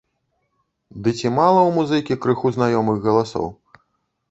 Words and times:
Ды 1.07 1.13
ці 1.19 1.27
мала 1.35 1.59
ў 1.67 1.77
музыкі 1.77 2.19
крыху 2.25 2.47
знаёмых 2.59 2.97
галасоў?! 3.07 3.47